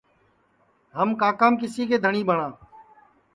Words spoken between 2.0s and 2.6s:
دھٹؔی ٻٹؔا